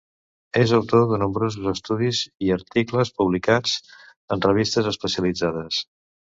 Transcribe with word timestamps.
És 0.59 0.71
autor 0.77 1.03
de 1.11 1.17
nombrosos 1.23 1.67
estudis 1.71 2.21
i 2.45 2.49
articles, 2.55 3.11
publicats 3.21 3.77
en 4.37 4.43
revistes 4.47 4.91
especialitzades. 4.95 5.85